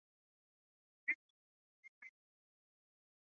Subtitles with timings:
[0.03, 0.07] 牛
[1.05, 1.19] 尾树